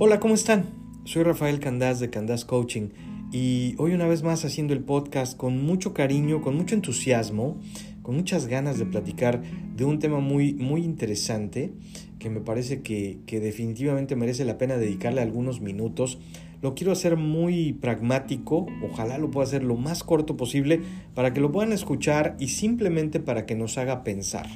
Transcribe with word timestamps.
Hola, 0.00 0.20
¿cómo 0.20 0.34
están? 0.34 0.66
Soy 1.02 1.24
Rafael 1.24 1.58
Candás 1.58 1.98
de 1.98 2.08
Candás 2.08 2.44
Coaching 2.44 2.90
y 3.32 3.74
hoy 3.78 3.94
una 3.94 4.06
vez 4.06 4.22
más 4.22 4.44
haciendo 4.44 4.72
el 4.72 4.84
podcast 4.84 5.36
con 5.36 5.60
mucho 5.60 5.92
cariño, 5.92 6.40
con 6.40 6.56
mucho 6.56 6.76
entusiasmo, 6.76 7.60
con 8.02 8.14
muchas 8.14 8.46
ganas 8.46 8.78
de 8.78 8.86
platicar 8.86 9.42
de 9.74 9.84
un 9.84 9.98
tema 9.98 10.20
muy, 10.20 10.54
muy 10.54 10.84
interesante 10.84 11.72
que 12.20 12.30
me 12.30 12.38
parece 12.38 12.80
que, 12.80 13.18
que 13.26 13.40
definitivamente 13.40 14.14
merece 14.14 14.44
la 14.44 14.56
pena 14.56 14.76
dedicarle 14.76 15.20
algunos 15.20 15.60
minutos. 15.60 16.20
Lo 16.62 16.76
quiero 16.76 16.92
hacer 16.92 17.16
muy 17.16 17.72
pragmático, 17.72 18.66
ojalá 18.88 19.18
lo 19.18 19.32
pueda 19.32 19.48
hacer 19.48 19.64
lo 19.64 19.74
más 19.74 20.04
corto 20.04 20.36
posible 20.36 20.80
para 21.16 21.32
que 21.34 21.40
lo 21.40 21.50
puedan 21.50 21.72
escuchar 21.72 22.36
y 22.38 22.50
simplemente 22.50 23.18
para 23.18 23.46
que 23.46 23.56
nos 23.56 23.78
haga 23.78 24.04
pensar. 24.04 24.46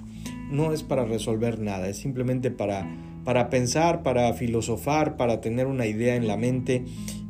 No 0.53 0.73
es 0.73 0.85
para 0.85 1.05
resolver 1.05 1.59
nada, 1.59 1.89
es 1.89 1.97
simplemente 1.97 2.53
para 2.53 2.87
para 3.25 3.51
pensar, 3.51 4.03
para 4.03 4.33
filosofar, 4.33 5.17
para 5.17 5.41
tener 5.41 5.67
una 5.67 5.87
idea 5.87 6.17
en 6.17 6.27
la 6.27 6.37
mente 6.37 6.85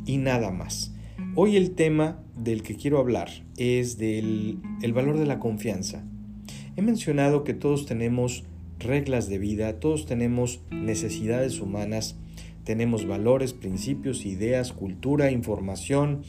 y 0.06 0.16
nada 0.16 0.51
más. 0.51 0.95
Hoy 1.34 1.56
el 1.56 1.73
tema 1.73 2.23
del 2.37 2.62
que 2.62 2.77
quiero 2.77 2.98
hablar 2.98 3.29
es 3.56 3.98
del 3.98 4.59
el 4.82 4.93
valor 4.93 5.19
de 5.19 5.27
la 5.27 5.38
confianza. 5.38 6.05
He 6.77 6.82
mencionado 6.82 7.45
que 7.45 7.55
todos 7.55 7.87
tenemos 7.87 8.45
reglas 8.79 9.29
de 9.29 9.38
vida, 9.38 9.79
todos 9.79 10.07
tenemos 10.07 10.60
necesidades 10.70 11.60
humanas, 11.60 12.16
tenemos 12.65 13.07
valores, 13.07 13.52
principios, 13.52 14.24
ideas, 14.24 14.73
cultura, 14.73 15.30
información, 15.30 16.23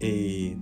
eh, 0.00 0.56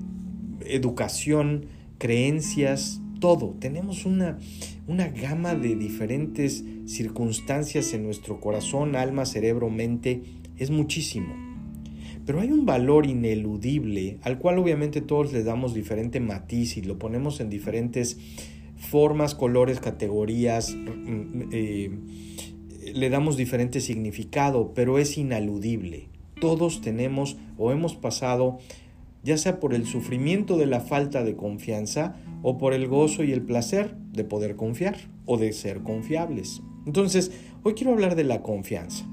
educación, 0.64 1.66
creencias, 1.98 3.00
todo. 3.20 3.56
Tenemos 3.58 4.06
una, 4.06 4.38
una 4.86 5.08
gama 5.08 5.54
de 5.54 5.76
diferentes 5.76 6.64
circunstancias 6.86 7.94
en 7.94 8.04
nuestro 8.04 8.40
corazón, 8.40 8.96
alma, 8.96 9.24
cerebro, 9.24 9.70
mente. 9.70 10.22
Es 10.56 10.70
muchísimo. 10.70 11.34
Pero 12.26 12.41
hay 12.41 12.50
un 12.52 12.64
valor 12.64 13.06
ineludible 13.06 14.18
al 14.22 14.38
cual 14.38 14.58
obviamente 14.58 15.00
todos 15.00 15.32
le 15.32 15.42
damos 15.42 15.74
diferente 15.74 16.20
matiz 16.20 16.76
y 16.76 16.82
lo 16.82 16.98
ponemos 16.98 17.41
en 17.41 17.50
diferentes 17.50 18.18
formas, 18.76 19.34
colores, 19.34 19.80
categorías, 19.80 20.74
mm, 20.74 21.42
eh, 21.52 21.91
le 22.94 23.10
damos 23.10 23.36
diferente 23.36 23.80
significado, 23.80 24.72
pero 24.74 24.98
es 24.98 25.16
ineludible. 25.19 26.08
Todos 26.41 26.80
tenemos 26.80 27.36
o 27.56 27.72
hemos 27.72 27.94
pasado 27.96 28.58
ya 29.25 29.36
sea 29.36 29.58
por 29.58 29.75
el 29.75 29.86
sufrimiento 29.86 30.56
de 30.56 30.67
la 30.67 30.80
falta 30.80 31.25
de 31.25 31.34
confianza 31.34 32.14
o 32.42 32.58
por 32.58 32.75
el 32.75 32.86
gozo 32.86 33.25
y 33.25 33.33
el 33.33 33.42
placer 33.42 33.97
de 34.12 34.25
poder 34.25 34.55
confiar 34.55 34.97
o 35.25 35.39
de 35.39 35.53
ser 35.53 35.83
confiables. 35.83 36.62
Entonces, 36.86 37.33
hoy 37.62 37.75
quiero 37.75 37.92
hablar 37.92 38.14
de 38.14 38.25
la 38.25 38.42
confianza. 38.42 39.06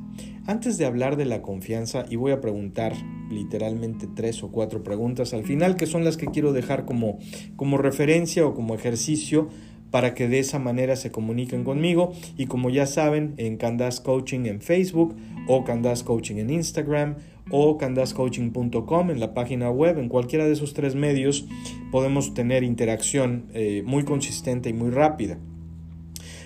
Antes 0.46 0.78
de 0.78 0.86
hablar 0.86 1.18
de 1.18 1.26
la 1.26 1.42
confianza, 1.42 2.06
y 2.10 2.16
voy 2.16 2.32
a 2.32 2.42
preguntar 2.42 2.94
literalmente 3.30 4.08
tres 4.14 4.44
o 4.44 4.52
cuatro 4.52 4.84
preguntas 4.84 5.34
al 5.34 5.44
final, 5.44 5.76
que 5.76 5.86
son 5.86 6.04
las 6.04 6.18
que 6.18 6.26
quiero 6.28 6.52
dejar 6.52 6.86
como, 6.86 7.20
como 7.56 7.78
referencia 7.78 8.46
o 8.46 8.54
como 8.54 8.76
ejercicio 8.76 9.50
para 9.92 10.16
que 10.16 10.28
de 10.28 10.40
esa 10.40 10.58
manera 10.58 10.96
se 10.96 11.12
comuniquen 11.12 11.64
conmigo. 11.64 12.14
Y 12.38 12.48
como 12.48 12.70
ya 12.70 12.88
saben, 12.88 13.34
en 13.38 13.58
Candas 13.58 14.00
Coaching 14.00 14.46
en 14.46 14.62
Facebook 14.62 15.16
o 15.48 15.64
Candas 15.64 16.04
Coaching 16.04 16.38
en 16.38 16.50
Instagram 16.50 17.16
o 17.50 17.78
candascoaching.com 17.78 19.12
en 19.12 19.20
la 19.20 19.34
página 19.34 19.70
web, 19.70 19.98
en 20.00 20.10
cualquiera 20.10 20.46
de 20.46 20.54
esos 20.54 20.74
tres 20.74 20.96
medios 20.96 21.46
podemos 21.92 22.34
tener 22.34 22.64
interacción 22.64 23.48
eh, 23.54 23.84
muy 23.86 24.04
consistente 24.04 24.70
y 24.70 24.74
muy 24.74 24.90
rápida. 24.90 25.38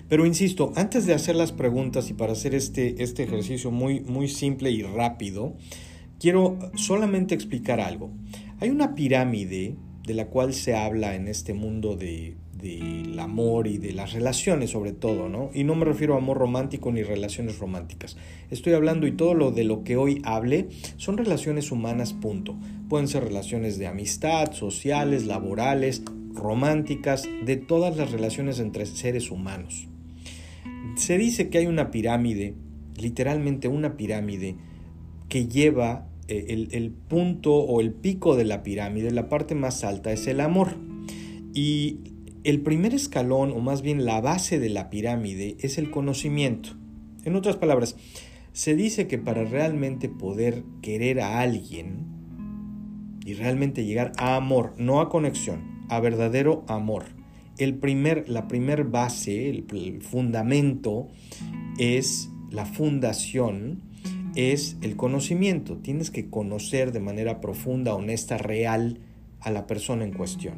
Pero 0.09 0.25
insisto, 0.25 0.71
antes 0.75 1.05
de 1.05 1.13
hacer 1.13 1.35
las 1.35 1.51
preguntas 1.51 2.09
y 2.09 2.13
para 2.13 2.33
hacer 2.33 2.53
este, 2.53 3.03
este 3.03 3.23
ejercicio 3.23 3.71
muy, 3.71 4.01
muy 4.01 4.27
simple 4.27 4.71
y 4.71 4.83
rápido, 4.83 5.55
quiero 6.19 6.57
solamente 6.75 7.33
explicar 7.33 7.79
algo. 7.79 8.11
Hay 8.59 8.69
una 8.69 8.93
pirámide 8.95 9.75
de 10.05 10.13
la 10.13 10.27
cual 10.27 10.53
se 10.53 10.75
habla 10.75 11.15
en 11.15 11.27
este 11.27 11.53
mundo 11.53 11.95
de, 11.95 12.35
del 12.61 13.17
amor 13.19 13.67
y 13.67 13.77
de 13.77 13.93
las 13.93 14.13
relaciones 14.13 14.71
sobre 14.71 14.91
todo, 14.91 15.29
¿no? 15.29 15.51
Y 15.53 15.63
no 15.63 15.75
me 15.75 15.85
refiero 15.85 16.15
a 16.15 16.17
amor 16.17 16.37
romántico 16.37 16.91
ni 16.91 17.03
relaciones 17.03 17.59
románticas. 17.59 18.17
Estoy 18.49 18.73
hablando 18.73 19.07
y 19.07 19.11
todo 19.11 19.33
lo 19.33 19.51
de 19.51 19.63
lo 19.63 19.83
que 19.83 19.97
hoy 19.97 20.21
hable 20.23 20.69
son 20.97 21.17
relaciones 21.17 21.71
humanas, 21.71 22.13
punto. 22.13 22.55
Pueden 22.89 23.07
ser 23.07 23.23
relaciones 23.23 23.77
de 23.77 23.87
amistad, 23.87 24.53
sociales, 24.53 25.25
laborales, 25.25 26.03
románticas, 26.33 27.27
de 27.45 27.57
todas 27.57 27.97
las 27.97 28.11
relaciones 28.11 28.59
entre 28.59 28.85
seres 28.85 29.31
humanos. 29.31 29.87
Se 30.95 31.17
dice 31.17 31.49
que 31.49 31.59
hay 31.59 31.67
una 31.67 31.91
pirámide, 31.91 32.55
literalmente 32.97 33.67
una 33.67 33.97
pirámide, 33.97 34.55
que 35.29 35.47
lleva 35.47 36.07
el, 36.27 36.69
el 36.71 36.91
punto 36.91 37.53
o 37.55 37.81
el 37.81 37.91
pico 37.91 38.35
de 38.35 38.45
la 38.45 38.63
pirámide, 38.63 39.11
la 39.11 39.29
parte 39.29 39.55
más 39.55 39.83
alta 39.83 40.11
es 40.11 40.27
el 40.27 40.41
amor. 40.41 40.75
Y 41.53 41.99
el 42.43 42.61
primer 42.61 42.93
escalón, 42.93 43.51
o 43.51 43.59
más 43.59 43.81
bien 43.81 44.05
la 44.05 44.21
base 44.21 44.59
de 44.59 44.69
la 44.69 44.89
pirámide, 44.89 45.57
es 45.59 45.77
el 45.77 45.89
conocimiento. 45.89 46.69
En 47.23 47.35
otras 47.35 47.57
palabras, 47.57 47.95
se 48.53 48.75
dice 48.75 49.07
que 49.07 49.17
para 49.17 49.43
realmente 49.43 50.09
poder 50.09 50.63
querer 50.81 51.19
a 51.21 51.41
alguien 51.41 52.05
y 53.25 53.33
realmente 53.33 53.85
llegar 53.85 54.11
a 54.17 54.35
amor, 54.35 54.73
no 54.77 55.01
a 55.01 55.09
conexión, 55.09 55.85
a 55.89 55.99
verdadero 55.99 56.63
amor, 56.67 57.05
el 57.57 57.75
primer, 57.75 58.29
la 58.29 58.47
primer 58.47 58.83
base, 58.83 59.49
el 59.49 60.01
fundamento 60.01 61.07
es 61.77 62.29
la 62.51 62.65
fundación, 62.65 63.81
es 64.35 64.77
el 64.81 64.95
conocimiento. 64.95 65.77
Tienes 65.77 66.11
que 66.11 66.29
conocer 66.29 66.91
de 66.91 66.99
manera 66.99 67.41
profunda, 67.41 67.95
honesta, 67.95 68.37
real 68.37 68.99
a 69.39 69.51
la 69.51 69.67
persona 69.67 70.03
en 70.03 70.13
cuestión. 70.13 70.55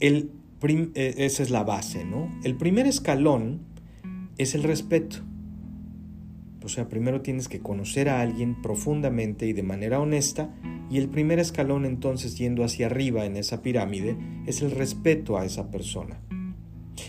El, 0.00 0.32
eh, 0.62 1.14
esa 1.18 1.42
es 1.42 1.50
la 1.50 1.64
base, 1.64 2.04
¿no? 2.04 2.28
El 2.44 2.56
primer 2.56 2.86
escalón 2.86 3.60
es 4.38 4.54
el 4.54 4.62
respeto. 4.62 5.18
O 6.64 6.68
sea, 6.68 6.88
primero 6.88 7.22
tienes 7.22 7.48
que 7.48 7.60
conocer 7.60 8.08
a 8.08 8.20
alguien 8.20 8.62
profundamente 8.62 9.46
y 9.46 9.52
de 9.52 9.62
manera 9.62 10.00
honesta, 10.00 10.54
y 10.90 10.98
el 10.98 11.08
primer 11.08 11.38
escalón 11.38 11.84
entonces 11.84 12.36
yendo 12.36 12.64
hacia 12.64 12.86
arriba 12.86 13.24
en 13.24 13.36
esa 13.36 13.62
pirámide 13.62 14.16
es 14.46 14.62
el 14.62 14.70
respeto 14.70 15.38
a 15.38 15.44
esa 15.44 15.70
persona. 15.70 16.20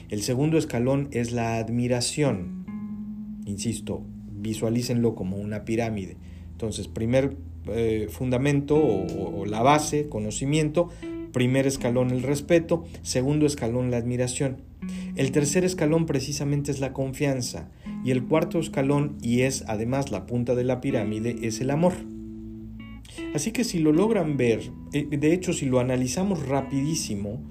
El 0.10 0.22
segundo 0.22 0.58
escalón 0.58 1.10
es 1.12 1.32
la 1.32 1.58
admiración. 1.58 2.66
Insisto, 3.46 4.06
visualícenlo 4.44 5.16
como 5.16 5.38
una 5.38 5.66
pirámide. 5.66 6.18
Entonces, 6.52 6.88
primer 6.88 7.36
eh, 7.68 8.08
fundamento 8.12 8.76
o 8.78 9.46
la 9.48 9.64
base, 9.64 10.08
conocimiento, 10.08 10.90
Primer 11.34 11.66
escalón 11.66 12.12
el 12.12 12.22
respeto, 12.22 12.86
segundo 13.02 13.48
escalón 13.48 13.90
la 13.90 13.98
admiración. 13.98 14.58
El 15.16 15.32
tercer 15.32 15.66
escalón 15.66 16.06
precisamente 16.06 16.70
es 16.70 16.80
la 16.80 16.94
confianza 16.94 17.72
y 18.06 18.12
el 18.12 18.24
cuarto 18.24 18.60
escalón, 18.60 19.18
y 19.20 19.42
es 19.42 19.64
además 19.68 20.12
la 20.12 20.28
punta 20.28 20.54
de 20.54 20.64
la 20.64 20.80
pirámide, 20.80 21.36
es 21.42 21.60
el 21.60 21.72
amor. 21.72 21.94
Así 23.34 23.52
que 23.52 23.64
si 23.64 23.80
lo 23.80 23.92
logran 23.92 24.38
ver, 24.38 24.62
eh, 24.94 25.06
de 25.06 25.34
hecho 25.34 25.54
si 25.54 25.66
lo 25.66 25.80
analizamos 25.80 26.48
rapidísimo, 26.48 27.42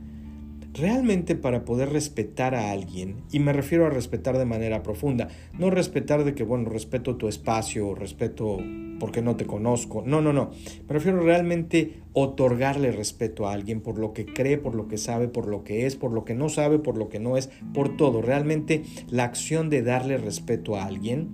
realmente 0.73 1.35
para 1.35 1.65
poder 1.65 1.91
respetar 1.91 2.55
a 2.55 2.71
alguien, 2.71 3.17
y 3.31 3.39
me 3.39 3.53
refiero 3.53 3.87
a 3.87 3.91
respetar 3.91 4.39
de 4.39 4.45
manera 4.45 4.83
profunda, 4.83 5.29
no 5.59 5.71
respetar 5.71 6.25
de 6.25 6.35
que, 6.35 6.45
bueno, 6.45 6.69
respeto 6.69 7.17
tu 7.17 7.29
espacio, 7.29 7.95
respeto 7.95 8.59
porque 8.99 9.21
no 9.21 9.37
te 9.37 9.47
conozco, 9.47 10.03
no, 10.07 10.23
no, 10.23 10.33
no, 10.33 10.51
me 10.87 10.95
refiero 10.95 11.21
realmente 11.21 12.03
otorgarle 12.13 12.93
respeto 12.93 13.49
a 13.49 13.53
alguien 13.53 13.81
por 13.81 13.99
lo 13.99 14.13
que 14.13 14.27
cree, 14.27 14.59
por 14.59 14.75
lo 14.75 14.87
que 14.87 14.97
sabe, 14.97 15.29
por 15.29 15.49
lo 15.49 15.65
que 15.65 15.87
es, 15.87 15.97
por 15.97 16.13
lo 16.13 16.25
que 16.25 16.35
no 16.35 16.49
sabe, 16.49 16.79
por 16.79 16.97
lo 16.97 17.09
que 17.09 17.19
no 17.19 17.37
es, 17.37 17.51
por 17.75 17.97
todo, 17.97 18.23
realmente 18.23 18.83
la 19.11 19.25
acción 19.25 19.71
de 19.71 19.83
darle 19.83 20.19
respeto 20.19 20.77
a 20.77 20.85
alguien 20.85 21.31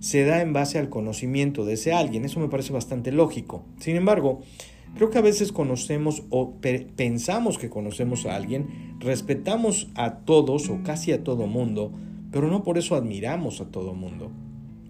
se 0.00 0.24
da 0.24 0.40
en 0.42 0.52
base 0.52 0.78
al 0.78 0.88
conocimiento 0.88 1.64
de 1.64 1.74
ese 1.74 1.92
alguien, 1.92 2.24
eso 2.24 2.38
me 2.38 2.48
parece 2.48 2.72
bastante 2.72 3.10
lógico. 3.10 3.64
Sin 3.78 3.96
embargo, 3.96 4.42
Creo 4.94 5.10
que 5.10 5.18
a 5.18 5.22
veces 5.22 5.52
conocemos 5.52 6.24
o 6.30 6.54
pensamos 6.96 7.58
que 7.58 7.70
conocemos 7.70 8.26
a 8.26 8.34
alguien, 8.34 8.96
respetamos 8.98 9.88
a 9.94 10.16
todos 10.20 10.68
o 10.70 10.82
casi 10.82 11.12
a 11.12 11.22
todo 11.22 11.46
mundo, 11.46 11.92
pero 12.32 12.48
no 12.48 12.62
por 12.62 12.78
eso 12.78 12.94
admiramos 12.94 13.60
a 13.60 13.66
todo 13.66 13.94
mundo. 13.94 14.30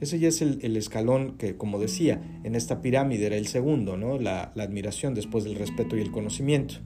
Ese 0.01 0.19
ya 0.19 0.29
es 0.29 0.43
el, 0.43 0.77
escalón 0.77 1.37
que, 1.39 1.57
como 1.57 1.79
decía, 1.79 2.23
en 2.45 2.55
esta 2.55 2.81
pirámide 2.81 3.27
era 3.27 3.37
el 3.37 3.49
segundo, 3.49 3.97
¿no? 3.97 4.19
La, 4.19 4.53
la 4.55 4.63
admiración 4.63 5.15
después 5.15 5.45
del 5.45 5.57
respeto 5.57 5.97
y 5.97 6.01
el 6.01 6.13
conocimiento. 6.13 6.77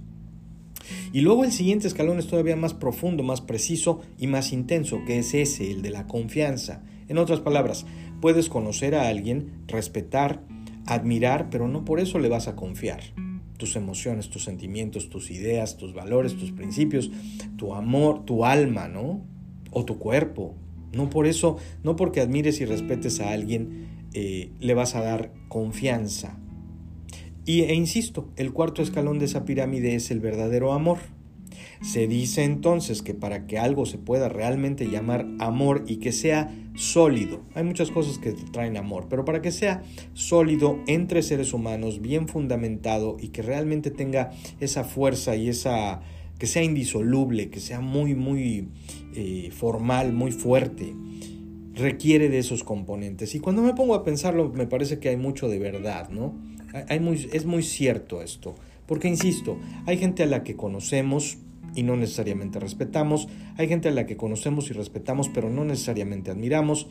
Y 1.12 1.20
luego 1.20 1.44
el 1.44 1.52
siguiente 1.52 1.86
escalón 1.86 2.18
es 2.18 2.26
todavía 2.26 2.56
más 2.56 2.74
profundo, 2.74 3.22
más 3.22 3.40
preciso 3.40 4.00
y 4.18 4.26
más 4.26 4.52
intenso, 4.52 5.00
que 5.06 5.18
es 5.18 5.34
ese, 5.34 5.70
el 5.70 5.82
de 5.82 5.90
la 5.90 6.06
confianza. 6.06 6.82
En 7.08 7.18
otras 7.18 7.40
palabras, 7.40 7.84
puedes 8.20 8.48
conocer 8.48 8.94
a 8.94 9.08
alguien, 9.08 9.64
respetar, 9.66 10.42
admirar, 10.86 11.48
pero 11.50 11.68
no 11.68 11.84
por 11.84 12.00
eso 12.00 12.18
le 12.18 12.28
vas 12.28 12.48
a 12.48 12.56
confiar. 12.56 13.00
Tus 13.56 13.76
emociones, 13.76 14.28
tus 14.28 14.44
sentimientos, 14.44 15.08
tus 15.08 15.30
ideas, 15.30 15.76
tus 15.76 15.94
valores, 15.94 16.36
tus 16.36 16.52
principios, 16.52 17.10
tu 17.56 17.74
amor, 17.74 18.24
tu 18.24 18.44
alma, 18.44 18.88
¿no? 18.88 19.24
O 19.70 19.84
tu 19.84 19.98
cuerpo. 19.98 20.54
No 20.92 21.08
por 21.08 21.26
eso, 21.26 21.56
no 21.82 21.96
porque 21.96 22.20
admires 22.20 22.60
y 22.60 22.64
respetes 22.64 23.20
a 23.20 23.30
alguien, 23.30 23.86
eh, 24.14 24.50
le 24.60 24.74
vas 24.74 24.94
a 24.94 25.00
dar 25.00 25.32
confianza. 25.48 26.38
Y, 27.44 27.62
e 27.62 27.74
insisto, 27.74 28.30
el 28.36 28.52
cuarto 28.52 28.82
escalón 28.82 29.18
de 29.18 29.24
esa 29.24 29.44
pirámide 29.44 29.94
es 29.94 30.10
el 30.10 30.20
verdadero 30.20 30.72
amor. 30.72 30.98
Se 31.82 32.06
dice 32.06 32.44
entonces 32.44 33.02
que 33.02 33.12
para 33.12 33.46
que 33.46 33.58
algo 33.58 33.86
se 33.86 33.98
pueda 33.98 34.28
realmente 34.28 34.88
llamar 34.88 35.26
amor 35.40 35.84
y 35.86 35.96
que 35.96 36.12
sea 36.12 36.54
sólido, 36.74 37.42
hay 37.54 37.64
muchas 37.64 37.90
cosas 37.90 38.18
que 38.18 38.32
traen 38.32 38.76
amor, 38.76 39.06
pero 39.10 39.24
para 39.24 39.42
que 39.42 39.50
sea 39.50 39.82
sólido 40.14 40.78
entre 40.86 41.22
seres 41.22 41.52
humanos, 41.52 42.00
bien 42.00 42.28
fundamentado 42.28 43.16
y 43.20 43.28
que 43.28 43.42
realmente 43.42 43.90
tenga 43.90 44.30
esa 44.60 44.84
fuerza 44.84 45.34
y 45.34 45.48
esa 45.48 46.00
que 46.38 46.46
sea 46.46 46.64
indisoluble, 46.64 47.50
que 47.50 47.60
sea 47.60 47.80
muy, 47.80 48.14
muy 48.14 48.68
eh, 49.14 49.50
formal, 49.52 50.12
muy 50.12 50.32
fuerte, 50.32 50.92
requiere 51.74 52.28
de 52.28 52.38
esos 52.38 52.64
componentes. 52.64 53.34
Y 53.34 53.40
cuando 53.40 53.62
me 53.62 53.74
pongo 53.74 53.94
a 53.94 54.02
pensarlo, 54.02 54.50
me 54.50 54.66
parece 54.66 54.98
que 54.98 55.08
hay 55.08 55.16
mucho 55.16 55.48
de 55.48 55.58
verdad, 55.58 56.08
¿no? 56.10 56.34
Hay 56.88 57.28
es 57.32 57.44
muy 57.44 57.62
cierto 57.62 58.22
esto. 58.22 58.56
Porque, 58.86 59.08
insisto, 59.08 59.56
hay 59.86 59.98
gente 59.98 60.22
a 60.22 60.26
la 60.26 60.42
que 60.42 60.56
conocemos, 60.56 61.38
y 61.74 61.82
no 61.82 61.96
necesariamente 61.96 62.60
respetamos. 62.60 63.28
Hay 63.56 63.68
gente 63.68 63.88
a 63.88 63.92
la 63.92 64.06
que 64.06 64.16
conocemos 64.16 64.70
y 64.70 64.74
respetamos, 64.74 65.28
pero 65.28 65.50
no 65.50 65.64
necesariamente 65.64 66.30
admiramos. 66.30 66.86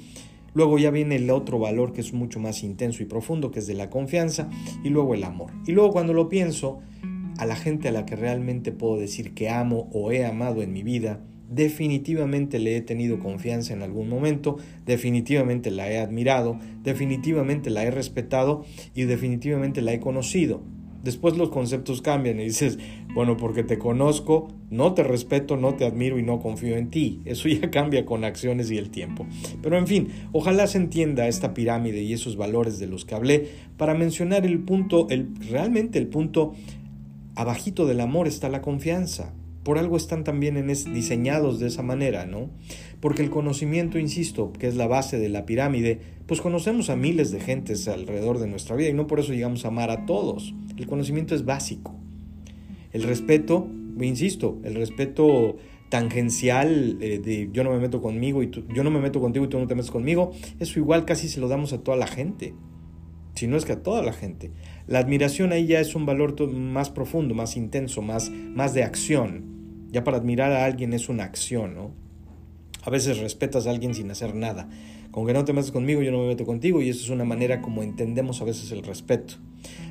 Luego 0.54 0.78
ya 0.78 0.92
viene 0.92 1.16
el 1.16 1.30
otro 1.30 1.60
valor 1.60 1.94
que 1.94 2.02
es 2.02 2.14
mucho 2.14 2.40
más 2.40 2.64
intenso 2.64 3.04
y 3.04 3.06
profundo, 3.06 3.52
que 3.52 3.60
es 3.60 3.68
de 3.68 3.74
la 3.74 3.90
confianza, 3.90 4.50
y 4.84 4.90
luego 4.90 5.14
el 5.14 5.24
amor. 5.24 5.52
Y 5.66 5.72
luego 5.72 5.92
cuando 5.92 6.14
lo 6.14 6.28
pienso, 6.28 6.80
a 7.38 7.46
la 7.46 7.56
gente 7.56 7.88
a 7.88 7.92
la 7.92 8.06
que 8.06 8.16
realmente 8.16 8.72
puedo 8.72 8.98
decir 8.98 9.34
que 9.34 9.50
amo 9.50 9.90
o 9.94 10.12
he 10.12 10.26
amado 10.26 10.62
en 10.62 10.74
mi 10.74 10.84
vida, 10.84 11.22
definitivamente 11.50 12.60
le 12.60 12.78
he 12.78 12.82
tenido 12.82 13.20
confianza 13.20 13.74
en 13.74 13.82
algún 13.82 14.10
momento, 14.10 14.58
definitivamente 14.86 15.70
la 15.70 15.92
he 15.92 16.00
admirado, 16.00 16.58
definitivamente 16.84 17.70
la 17.70 17.84
he 17.84 17.92
respetado 17.92 18.66
y 18.96 19.04
definitivamente 19.04 19.82
la 19.82 19.94
he 19.94 20.00
conocido. 20.00 20.62
Después 21.04 21.38
los 21.38 21.50
conceptos 21.50 22.02
cambian 22.02 22.40
y 22.40 22.46
dices, 22.46 22.78
bueno, 23.14 23.38
porque 23.38 23.64
te 23.64 23.78
conozco, 23.78 24.50
no 24.70 24.94
te 24.94 25.04
respeto, 25.04 25.58
no 25.58 25.76
te 25.76 25.86
admiro 25.86 26.20
y 26.20 26.24
no 26.24 26.40
confío 26.40 26.78
en 26.78 26.90
ti. 26.90 27.22
Eso 27.26 27.50
ya 27.50 27.70
cambia 27.72 28.06
con 28.06 28.24
acciones 28.24 28.70
y 28.72 28.78
el 28.78 28.90
tiempo. 28.90 29.26
Pero 29.62 29.78
en 29.78 29.88
fin, 29.88 30.10
ojalá 30.32 30.68
se 30.68 30.78
entienda 30.78 31.28
esta 31.28 31.54
pirámide 31.54 32.02
y 32.02 32.14
esos 32.14 32.38
valores 32.38 32.80
de 32.80 32.88
los 32.88 33.06
que 33.06 33.16
hablé 33.16 33.50
para 33.78 33.94
mencionar 33.94 34.46
el 34.46 34.60
punto, 34.60 35.08
el, 35.10 35.30
realmente 35.50 36.00
el 36.00 36.08
punto 36.08 36.54
abajito 37.36 37.86
del 37.86 38.02
amor 38.02 38.28
está 38.28 38.50
la 38.50 38.62
confianza. 38.62 39.34
Por 39.64 39.78
algo 39.78 39.96
están 39.98 40.24
también 40.24 40.66
diseñados 40.66 41.60
de 41.60 41.68
esa 41.68 41.84
manera, 41.84 42.26
¿no? 42.26 42.50
Porque 43.00 43.22
el 43.22 43.30
conocimiento, 43.30 44.00
insisto, 44.00 44.52
que 44.54 44.68
es 44.68 44.76
la 44.76 44.88
base 44.88 45.20
de 45.20 45.30
la 45.30 45.46
pirámide, 45.46 46.00
pues 46.26 46.42
conocemos 46.42 46.90
a 46.90 46.96
miles 46.96 47.32
de 47.32 47.40
gentes 47.40 47.88
alrededor 47.88 48.40
de 48.40 48.48
nuestra 48.48 48.76
vida 48.76 48.90
y 48.90 48.94
no 48.94 49.08
por 49.08 49.20
eso 49.20 49.34
llegamos 49.34 49.66
a 49.66 49.68
amar 49.68 49.92
a 49.92 50.06
todos. 50.06 50.56
El 50.78 50.88
conocimiento 50.88 51.36
es 51.36 51.46
básico. 51.46 51.96
El 52.92 53.04
respeto, 53.04 53.68
insisto, 54.00 54.60
el 54.64 54.76
respeto 54.76 55.58
tangencial 55.90 56.98
eh, 57.02 57.20
de 57.20 57.50
yo 57.52 57.64
no 57.64 57.72
me 57.72 57.80
meto 57.80 58.02
conmigo 58.02 58.42
y 58.42 58.50
yo 58.50 58.84
no 58.84 58.90
me 58.90 59.02
meto 59.02 59.20
contigo 59.20 59.46
y 59.46 59.50
tú 59.50 59.60
no 59.60 59.68
te 59.68 59.76
metes 59.76 59.92
conmigo, 59.92 60.32
eso 60.60 60.80
igual 60.80 61.04
casi 61.04 61.28
se 61.28 61.42
lo 61.42 61.50
damos 61.50 61.74
a 61.74 61.80
toda 61.84 61.98
la 61.98 62.08
gente. 62.08 62.54
Si 63.36 63.48
no 63.48 63.58
es 63.58 63.66
que 63.66 63.74
a 63.74 63.84
toda 63.84 64.04
la 64.04 64.14
gente. 64.14 64.52
La 64.88 65.00
admiración 65.00 65.52
ahí 65.52 65.68
ya 65.68 65.80
es 65.80 65.96
un 65.96 66.06
valor 66.06 66.52
más 66.52 66.90
profundo, 66.90 67.34
más 67.34 67.56
intenso, 67.56 68.02
más, 68.02 68.30
más 68.30 68.74
de 68.74 68.84
acción. 68.84 69.88
Ya 69.90 70.04
para 70.04 70.18
admirar 70.18 70.52
a 70.52 70.66
alguien 70.66 70.94
es 70.94 71.10
una 71.10 71.24
acción, 71.24 71.76
¿no? 71.76 71.92
A 72.84 72.90
veces 72.90 73.20
respetas 73.20 73.68
a 73.68 73.72
alguien 73.72 73.94
sin 73.94 74.10
hacer 74.12 74.36
nada. 74.36 74.70
Con 75.12 75.28
que 75.28 75.34
no 75.34 75.46
te 75.46 75.54
metas 75.54 75.72
conmigo, 75.72 76.02
yo 76.02 76.12
no 76.12 76.20
me 76.20 76.28
meto 76.28 76.46
contigo 76.46 76.82
y 76.82 76.90
eso 76.90 77.04
es 77.04 77.10
una 77.10 77.26
manera 77.26 77.62
como 77.62 77.84
entendemos 77.84 78.42
a 78.42 78.46
veces 78.46 78.72
el 78.72 78.84
respeto. 78.84 79.36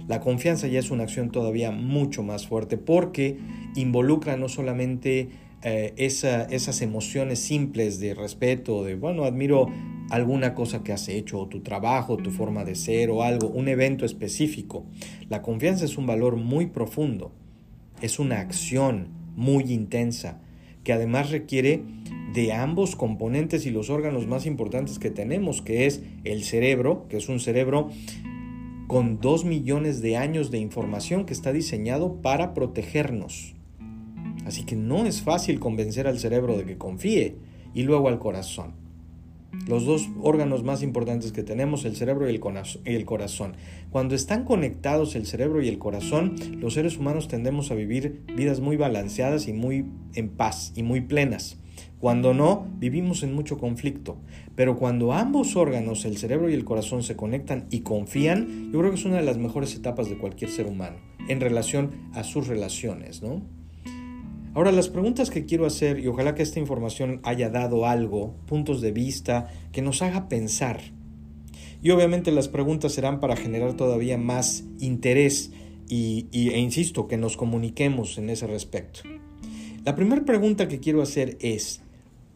La 0.08 0.20
confianza 0.20 0.66
ya 0.66 0.78
es 0.78 0.90
una 0.90 1.04
acción 1.04 1.30
todavía 1.30 1.70
mucho 1.70 2.22
más 2.22 2.46
fuerte 2.46 2.76
porque 2.76 3.38
involucra 3.76 4.36
no 4.36 4.48
solamente 4.48 5.28
eh, 5.62 5.92
esas 5.96 6.80
emociones 6.80 7.38
simples 7.38 8.00
de 8.00 8.14
respeto, 8.14 8.82
de, 8.82 8.94
bueno, 8.94 9.24
admiro 9.24 9.66
alguna 10.08 10.54
cosa 10.54 10.82
que 10.82 10.92
has 10.92 11.08
hecho, 11.08 11.38
o 11.38 11.48
tu 11.48 11.60
trabajo, 11.60 12.16
tu 12.16 12.30
forma 12.30 12.64
de 12.64 12.74
ser, 12.74 13.10
o 13.10 13.22
algo, 13.22 13.48
un 13.48 13.68
evento 13.68 14.06
específico. 14.06 14.86
La 15.28 15.42
confianza 15.42 15.84
es 15.84 15.98
un 15.98 16.06
valor 16.06 16.36
muy 16.36 16.66
profundo, 16.66 17.32
es 18.00 18.18
una 18.18 18.40
acción 18.40 19.08
muy 19.36 19.72
intensa, 19.72 20.40
que 20.82 20.94
además 20.94 21.30
requiere 21.30 21.82
de 22.32 22.52
ambos 22.52 22.96
componentes 22.96 23.66
y 23.66 23.70
los 23.70 23.90
órganos 23.90 24.26
más 24.26 24.46
importantes 24.46 24.98
que 24.98 25.10
tenemos, 25.10 25.62
que 25.62 25.86
es 25.86 26.02
el 26.24 26.42
cerebro, 26.42 27.06
que 27.08 27.18
es 27.18 27.28
un 27.28 27.38
cerebro 27.38 27.90
con 28.90 29.20
dos 29.20 29.44
millones 29.44 30.02
de 30.02 30.16
años 30.16 30.50
de 30.50 30.58
información 30.58 31.24
que 31.24 31.32
está 31.32 31.52
diseñado 31.52 32.20
para 32.22 32.54
protegernos. 32.54 33.54
Así 34.44 34.64
que 34.64 34.74
no 34.74 35.06
es 35.06 35.22
fácil 35.22 35.60
convencer 35.60 36.08
al 36.08 36.18
cerebro 36.18 36.56
de 36.56 36.64
que 36.64 36.76
confíe 36.76 37.36
y 37.72 37.84
luego 37.84 38.08
al 38.08 38.18
corazón. 38.18 38.72
Los 39.68 39.84
dos 39.84 40.08
órganos 40.20 40.64
más 40.64 40.82
importantes 40.82 41.30
que 41.30 41.44
tenemos, 41.44 41.84
el 41.84 41.94
cerebro 41.94 42.28
y 42.28 42.34
el 42.34 43.04
corazón. 43.04 43.54
Cuando 43.92 44.16
están 44.16 44.44
conectados 44.44 45.14
el 45.14 45.24
cerebro 45.24 45.62
y 45.62 45.68
el 45.68 45.78
corazón, 45.78 46.34
los 46.58 46.74
seres 46.74 46.98
humanos 46.98 47.28
tendemos 47.28 47.70
a 47.70 47.76
vivir 47.76 48.24
vidas 48.34 48.58
muy 48.58 48.76
balanceadas 48.76 49.46
y 49.46 49.52
muy 49.52 49.86
en 50.16 50.30
paz 50.30 50.72
y 50.74 50.82
muy 50.82 51.00
plenas. 51.00 51.59
Cuando 51.98 52.34
no, 52.34 52.66
vivimos 52.78 53.22
en 53.22 53.34
mucho 53.34 53.58
conflicto. 53.58 54.18
Pero 54.54 54.76
cuando 54.76 55.12
ambos 55.12 55.56
órganos, 55.56 56.04
el 56.04 56.16
cerebro 56.16 56.50
y 56.50 56.54
el 56.54 56.64
corazón, 56.64 57.02
se 57.02 57.16
conectan 57.16 57.66
y 57.70 57.80
confían, 57.80 58.70
yo 58.72 58.78
creo 58.80 58.90
que 58.90 58.98
es 58.98 59.04
una 59.04 59.16
de 59.16 59.24
las 59.24 59.38
mejores 59.38 59.74
etapas 59.74 60.08
de 60.08 60.18
cualquier 60.18 60.50
ser 60.50 60.66
humano 60.66 60.96
en 61.28 61.40
relación 61.40 61.92
a 62.14 62.24
sus 62.24 62.46
relaciones, 62.48 63.22
¿no? 63.22 63.42
Ahora, 64.52 64.72
las 64.72 64.88
preguntas 64.88 65.30
que 65.30 65.46
quiero 65.46 65.64
hacer, 65.64 66.00
y 66.00 66.08
ojalá 66.08 66.34
que 66.34 66.42
esta 66.42 66.58
información 66.58 67.20
haya 67.22 67.50
dado 67.50 67.86
algo, 67.86 68.34
puntos 68.46 68.80
de 68.80 68.90
vista, 68.90 69.46
que 69.70 69.80
nos 69.80 70.02
haga 70.02 70.28
pensar. 70.28 70.80
Y 71.82 71.90
obviamente 71.90 72.32
las 72.32 72.48
preguntas 72.48 72.92
serán 72.92 73.20
para 73.20 73.36
generar 73.36 73.74
todavía 73.74 74.18
más 74.18 74.64
interés 74.80 75.52
y, 75.88 76.26
e 76.32 76.58
insisto, 76.58 77.06
que 77.06 77.16
nos 77.16 77.36
comuniquemos 77.36 78.18
en 78.18 78.28
ese 78.28 78.46
respecto. 78.48 79.00
La 79.82 79.94
primera 79.94 80.26
pregunta 80.26 80.68
que 80.68 80.78
quiero 80.78 81.00
hacer 81.00 81.38
es, 81.40 81.80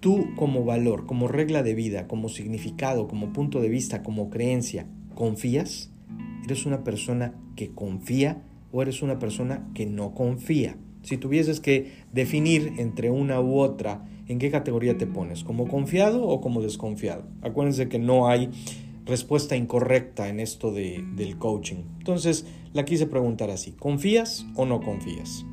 tú 0.01 0.35
como 0.35 0.65
valor, 0.65 1.05
como 1.05 1.29
regla 1.29 1.63
de 1.63 1.75
vida, 1.75 2.09
como 2.09 2.31
significado, 2.31 3.07
como 3.07 3.35
punto 3.35 3.61
de 3.61 3.69
vista, 3.69 4.03
como 4.03 4.31
creencia, 4.31 4.87
¿confías? 5.15 5.91
¿Eres 6.43 6.65
una 6.65 6.85
persona 6.85 7.35
que 7.55 7.69
confía 7.71 8.43
o 8.73 8.81
eres 8.81 9.03
una 9.03 9.19
persona 9.19 9.69
que 9.75 9.85
no 9.85 10.15
confía? 10.15 10.79
Si 11.03 11.19
tuvieses 11.19 11.61
que 11.61 11.93
definir 12.15 12.73
entre 12.79 13.11
una 13.11 13.43
u 13.43 13.59
otra, 13.59 14.07
¿en 14.27 14.39
qué 14.39 14.51
categoría 14.51 14.97
te 14.97 15.07
pones? 15.07 15.45
¿Como 15.45 15.69
confiado 15.69 16.27
o 16.27 16.41
como 16.41 16.63
desconfiado? 16.63 17.29
Acuérdense 17.43 17.91
que 17.91 17.99
no 17.99 18.27
hay 18.27 18.49
respuesta 19.05 19.55
incorrecta 19.55 20.31
en 20.31 20.41
esto 20.41 20.73
de, 20.73 21.05
del 21.15 21.37
coaching. 21.37 21.83
Entonces, 21.99 22.47
la 22.73 22.87
quise 22.87 23.07
preguntar 23.07 23.51
así, 23.51 23.73
¿confías 23.73 24.47
o 24.57 24.65
no 24.65 24.81
confías? 24.81 25.45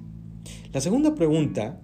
La 0.74 0.82
segunda 0.82 1.16
pregunta 1.16 1.80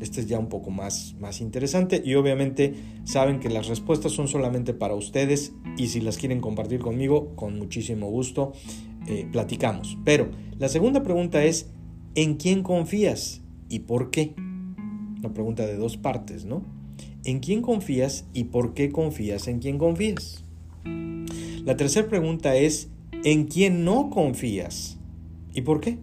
este 0.00 0.20
es 0.20 0.28
ya 0.28 0.38
un 0.38 0.48
poco 0.48 0.70
más, 0.70 1.16
más 1.18 1.40
interesante 1.40 2.00
y 2.04 2.14
obviamente 2.14 2.74
saben 3.04 3.40
que 3.40 3.48
las 3.48 3.66
respuestas 3.66 4.12
son 4.12 4.28
solamente 4.28 4.72
para 4.72 4.94
ustedes 4.94 5.52
y 5.76 5.88
si 5.88 6.00
las 6.00 6.18
quieren 6.18 6.40
compartir 6.40 6.80
conmigo, 6.80 7.34
con 7.34 7.58
muchísimo 7.58 8.08
gusto, 8.08 8.52
eh, 9.08 9.26
platicamos. 9.30 9.98
Pero 10.04 10.30
la 10.58 10.68
segunda 10.68 11.02
pregunta 11.02 11.44
es, 11.44 11.70
¿en 12.14 12.36
quién 12.36 12.62
confías 12.62 13.42
y 13.68 13.80
por 13.80 14.10
qué? 14.10 14.34
Una 15.18 15.32
pregunta 15.34 15.66
de 15.66 15.76
dos 15.76 15.96
partes, 15.96 16.44
¿no? 16.44 16.62
¿En 17.24 17.40
quién 17.40 17.62
confías 17.62 18.26
y 18.32 18.44
por 18.44 18.74
qué 18.74 18.90
confías 18.90 19.48
en 19.48 19.58
quién 19.58 19.78
confías? 19.78 20.44
La 21.64 21.76
tercera 21.76 22.08
pregunta 22.08 22.54
es, 22.54 22.88
¿en 23.24 23.46
quién 23.46 23.84
no 23.84 24.10
confías 24.10 24.98
y 25.52 25.62
por 25.62 25.80
qué? 25.80 25.98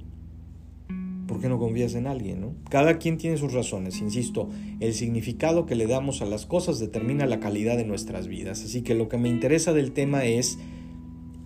¿Por 1.28 1.40
qué 1.42 1.50
no 1.50 1.60
confías 1.60 1.96
en 1.96 2.08
alguien? 2.08 2.42
¿no? 2.42 2.56
Cada 2.70 2.98
quien 2.98 3.18
tiene 3.18 3.38
sus 3.38 3.54
razones, 3.54 4.00
insisto, 4.02 4.50
el 4.80 4.94
significado 4.94 5.66
que 5.66 5.76
le 5.76 5.88
damos 5.88 6.22
a 6.22 6.26
las 6.26 6.46
cosas 6.46 6.80
determina 6.80 7.26
la 7.26 7.40
calidad 7.40 7.78
de 7.78 7.86
nuestras 7.86 8.28
vidas, 8.28 8.64
así 8.64 8.82
que 8.82 8.96
lo 8.96 9.10
que 9.10 9.18
me 9.18 9.30
interesa 9.30 9.74
del 9.74 9.92
tema 9.92 10.26
es 10.26 10.58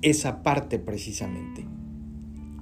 esa 0.01 0.43
parte 0.43 0.79
precisamente. 0.79 1.65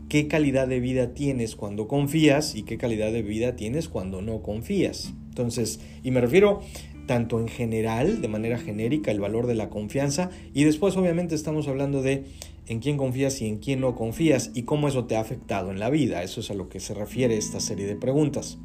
¿Qué 0.10 0.28
calidad 0.28 0.68
de 0.70 0.80
vida 0.80 1.14
tienes 1.14 1.56
cuando 1.56 1.88
confías 1.88 2.56
y 2.56 2.64
qué 2.64 2.78
calidad 2.78 3.12
de 3.12 3.24
vida 3.24 3.58
tienes 3.58 3.90
cuando 3.90 4.22
no 4.22 4.42
confías? 4.42 5.14
Entonces, 5.30 5.82
y 6.02 6.12
me 6.12 6.22
refiero 6.22 6.62
tanto 7.08 7.40
en 7.40 7.48
general, 7.48 8.22
de 8.22 8.28
manera 8.28 8.58
genérica, 8.58 9.12
el 9.12 9.20
valor 9.20 9.48
de 9.48 9.56
la 9.56 9.70
confianza, 9.70 10.30
y 10.54 10.66
después 10.66 10.96
obviamente 10.98 11.36
estamos 11.36 11.68
hablando 11.68 12.04
de 12.04 12.26
en 12.68 12.80
quién 12.80 12.98
confías 12.98 13.42
y 13.42 13.48
en 13.48 13.58
quién 13.58 13.82
no 13.82 13.96
confías 13.96 14.52
y 14.54 14.64
cómo 14.64 14.88
eso 14.88 15.06
te 15.06 15.16
ha 15.16 15.22
afectado 15.22 15.72
en 15.72 15.80
la 15.80 15.90
vida. 15.90 16.24
Eso 16.24 16.42
es 16.42 16.52
a 16.52 16.54
lo 16.54 16.70
que 16.70 16.80
se 16.80 16.94
refiere 16.94 17.38
esta 17.38 17.60
serie 17.60 17.86
de 17.88 17.96
preguntas. 17.96 18.60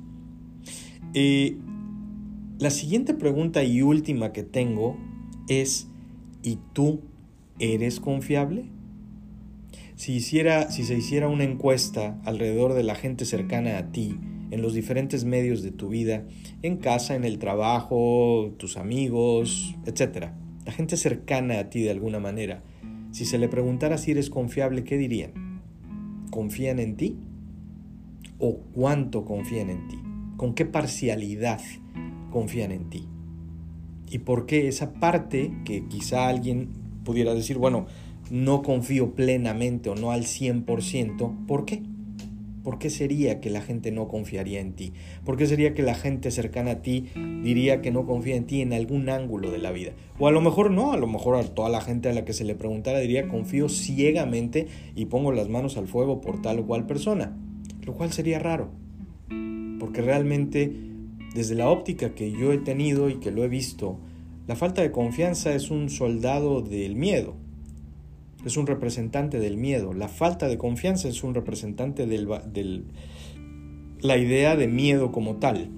Eh, 1.14 1.56
la 2.58 2.70
siguiente 2.70 3.14
pregunta 3.14 3.64
y 3.64 3.82
última 3.82 4.32
que 4.32 4.42
tengo 4.42 4.96
es, 5.48 5.88
¿y 6.42 6.58
tú 6.72 7.00
¿eres 7.58 8.00
confiable? 8.00 8.64
Si, 9.94 10.12
hiciera, 10.14 10.70
si 10.70 10.84
se 10.84 10.96
hiciera 10.96 11.28
una 11.28 11.44
encuesta 11.44 12.20
alrededor 12.24 12.74
de 12.74 12.82
la 12.82 12.94
gente 12.94 13.24
cercana 13.24 13.78
a 13.78 13.92
ti, 13.92 14.16
en 14.50 14.60
los 14.60 14.74
diferentes 14.74 15.24
medios 15.24 15.62
de 15.62 15.70
tu 15.70 15.88
vida, 15.88 16.26
en 16.62 16.76
casa, 16.76 17.14
en 17.14 17.24
el 17.24 17.38
trabajo, 17.38 18.52
tus 18.58 18.76
amigos, 18.76 19.74
etc. 19.86 20.32
La 20.66 20.72
gente 20.72 20.96
cercana 20.96 21.58
a 21.58 21.70
ti 21.70 21.82
de 21.82 21.90
alguna 21.90 22.20
manera. 22.20 22.62
Si 23.12 23.26
se 23.26 23.38
le 23.38 23.48
preguntara 23.48 23.98
si 23.98 24.10
eres 24.10 24.30
confiable, 24.30 24.84
¿qué 24.84 24.96
dirían? 24.96 25.60
¿Confían 26.30 26.78
en 26.78 26.96
ti? 26.96 27.18
¿O 28.38 28.56
cuánto 28.72 29.24
confían 29.24 29.70
en 29.70 29.86
ti? 29.86 29.98
¿Con 30.38 30.54
qué 30.54 30.64
parcialidad 30.64 31.60
confían 32.30 32.72
en 32.72 32.88
ti? 32.88 33.06
¿Y 34.10 34.18
por 34.18 34.46
qué 34.46 34.66
esa 34.66 34.94
parte 34.94 35.52
que 35.64 35.86
quizá 35.88 36.26
alguien 36.26 36.70
pudiera 37.04 37.34
decir, 37.34 37.58
bueno, 37.58 37.86
no 38.30 38.62
confío 38.62 39.14
plenamente 39.14 39.90
o 39.90 39.94
no 39.94 40.10
al 40.10 40.22
100%, 40.22 41.46
¿por 41.46 41.66
qué? 41.66 41.82
¿Por 42.62 42.78
qué 42.78 42.90
sería 42.90 43.40
que 43.40 43.50
la 43.50 43.60
gente 43.60 43.90
no 43.90 44.06
confiaría 44.06 44.60
en 44.60 44.74
ti? 44.74 44.92
¿Por 45.24 45.36
qué 45.36 45.46
sería 45.46 45.74
que 45.74 45.82
la 45.82 45.94
gente 45.94 46.30
cercana 46.30 46.72
a 46.72 46.82
ti 46.82 47.06
diría 47.42 47.82
que 47.82 47.90
no 47.90 48.06
confía 48.06 48.36
en 48.36 48.46
ti 48.46 48.60
en 48.60 48.72
algún 48.72 49.08
ángulo 49.08 49.50
de 49.50 49.58
la 49.58 49.72
vida? 49.72 49.92
O 50.18 50.28
a 50.28 50.30
lo 50.30 50.40
mejor 50.40 50.70
no, 50.70 50.92
a 50.92 50.96
lo 50.96 51.08
mejor 51.08 51.36
a 51.36 51.42
toda 51.42 51.68
la 51.68 51.80
gente 51.80 52.08
a 52.08 52.12
la 52.12 52.24
que 52.24 52.32
se 52.32 52.44
le 52.44 52.54
preguntara 52.54 53.00
diría 53.00 53.28
confío 53.28 53.68
ciegamente 53.68 54.68
y 54.94 55.06
pongo 55.06 55.32
las 55.32 55.48
manos 55.48 55.76
al 55.76 55.88
fuego 55.88 56.20
por 56.20 56.40
tal 56.40 56.60
o 56.60 56.66
cual 56.66 56.86
persona. 56.86 57.36
Lo 57.84 57.94
cual 57.94 58.12
sería 58.12 58.38
raro. 58.38 58.70
Porque 59.80 60.00
realmente, 60.00 60.72
desde 61.34 61.56
la 61.56 61.68
óptica 61.68 62.14
que 62.14 62.30
yo 62.30 62.52
he 62.52 62.58
tenido 62.58 63.10
y 63.10 63.16
que 63.16 63.32
lo 63.32 63.42
he 63.42 63.48
visto, 63.48 63.98
la 64.46 64.54
falta 64.54 64.82
de 64.82 64.92
confianza 64.92 65.52
es 65.54 65.70
un 65.70 65.90
soldado 65.90 66.62
del 66.62 66.94
miedo 66.94 67.41
es 68.44 68.56
un 68.56 68.66
representante 68.66 69.38
del 69.38 69.56
miedo. 69.56 69.92
La 69.92 70.08
falta 70.08 70.48
de 70.48 70.58
confianza 70.58 71.08
es 71.08 71.22
un 71.22 71.34
representante 71.34 72.06
de 72.06 72.84
la 74.00 74.16
idea 74.16 74.56
de 74.56 74.68
miedo 74.68 75.12
como 75.12 75.36
tal. 75.36 75.70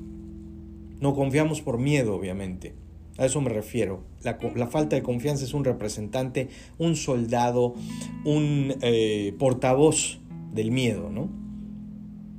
No 1.00 1.14
confiamos 1.14 1.60
por 1.60 1.78
miedo, 1.78 2.14
obviamente. 2.14 2.74
A 3.16 3.26
eso 3.26 3.40
me 3.40 3.50
refiero. 3.50 4.02
La, 4.22 4.66
falta 4.66 4.96
de 4.96 5.02
confianza 5.02 5.44
es 5.44 5.54
un 5.54 5.64
representante, 5.64 6.48
un 6.78 6.96
soldado, 6.96 7.74
un 8.24 8.74
eh, 8.80 9.34
portavoz 9.38 10.18
del 10.52 10.72
miedo, 10.72 11.10
¿no? 11.10 11.28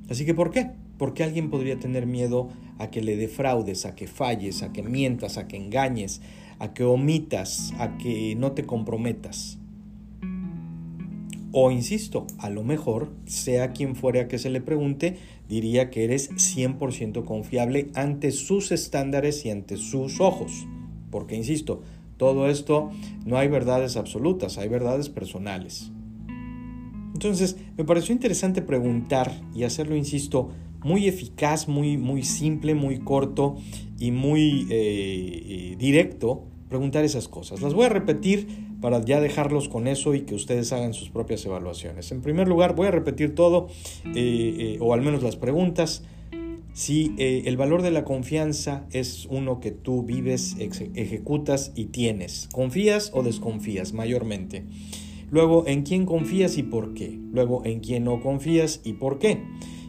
Así 0.10 0.26
que 0.26 0.34
¿por 0.34 0.52
qué? 0.52 0.72
¿Por 0.98 1.14
qué 1.14 1.24
alguien 1.24 1.50
podría 1.50 1.80
tener 1.80 2.06
miedo 2.06 2.50
a 2.78 2.90
que 2.90 3.02
le 3.02 3.16
defraudes, 3.16 3.86
a 3.86 3.96
que 3.96 4.08
falles, 4.08 4.64
a 4.64 4.74
que 4.74 4.84
mientas, 4.84 5.38
a 5.38 5.48
que 5.48 5.58
engañes, 5.58 6.22
a 6.60 6.74
que 6.74 6.84
omitas, 6.84 7.74
a 7.80 7.98
que 7.98 8.36
no 8.36 8.52
te 8.52 8.66
comprometas? 8.66 9.60
O 11.58 11.72
insisto, 11.72 12.28
a 12.38 12.50
lo 12.50 12.66
mejor, 12.66 13.14
sea 13.28 13.72
quien 13.72 13.96
fuera 13.96 14.28
que 14.28 14.40
se 14.40 14.50
le 14.50 14.60
pregunte, 14.60 15.16
diría 15.48 15.90
que 15.90 16.04
eres 16.04 16.30
100% 16.32 17.24
confiable 17.24 17.92
ante 17.94 18.32
sus 18.32 18.74
estándares 18.74 19.46
y 19.46 19.52
ante 19.52 19.78
sus 19.78 20.20
ojos. 20.20 20.52
Porque, 21.12 21.38
insisto, 21.38 21.82
todo 22.18 22.50
esto 22.50 22.90
no 23.26 23.38
hay 23.38 23.48
verdades 23.48 23.96
absolutas, 23.96 24.58
hay 24.58 24.68
verdades 24.68 25.08
personales. 25.08 25.94
Entonces, 27.14 27.56
me 27.78 27.86
pareció 27.86 28.12
interesante 28.12 28.62
preguntar 28.62 29.32
y 29.56 29.64
hacerlo, 29.64 29.96
insisto, 29.96 30.50
muy 30.84 31.08
eficaz, 31.08 31.70
muy, 31.70 31.96
muy 31.96 32.24
simple, 32.24 32.76
muy 32.76 33.00
corto 33.00 33.56
y 33.98 34.12
muy 34.12 34.68
eh, 34.70 35.44
eh, 35.72 35.76
directo, 35.80 36.44
preguntar 36.68 37.06
esas 37.06 37.30
cosas. 37.30 37.62
Las 37.62 37.74
voy 37.74 37.86
a 37.86 37.90
repetir 37.90 38.75
para 38.86 39.04
ya 39.04 39.20
dejarlos 39.20 39.68
con 39.68 39.88
eso 39.88 40.14
y 40.14 40.22
que 40.22 40.36
ustedes 40.36 40.72
hagan 40.72 40.94
sus 40.94 41.10
propias 41.10 41.44
evaluaciones. 41.44 42.12
En 42.12 42.22
primer 42.22 42.48
lugar, 42.48 42.76
voy 42.76 42.86
a 42.86 42.92
repetir 42.92 43.34
todo, 43.34 43.68
eh, 44.14 44.14
eh, 44.16 44.78
o 44.80 44.94
al 44.94 45.02
menos 45.02 45.24
las 45.24 45.38
preguntas. 45.38 46.04
Si 46.74 47.16
eh, 47.18 47.42
el 47.48 47.58
valor 47.58 47.82
de 47.82 47.90
la 47.90 48.04
confianza 48.04 48.86
es 48.92 49.26
uno 49.32 49.60
que 49.60 49.72
tú 49.72 50.04
vives, 50.04 50.56
ejecutas 50.60 51.72
y 51.74 51.86
tienes, 51.86 52.48
¿confías 52.52 53.10
o 53.16 53.24
desconfías 53.24 53.94
mayormente? 53.94 54.66
Luego, 55.32 55.66
¿en 55.66 55.82
quién 55.82 56.06
confías 56.06 56.60
y 56.60 56.62
por 56.62 56.94
qué? 56.94 57.18
Luego, 57.32 57.66
¿en 57.66 57.80
quién 57.80 58.04
no 58.04 58.22
confías 58.22 58.82
y 58.84 58.94
por 58.94 59.18
qué? 59.18 59.42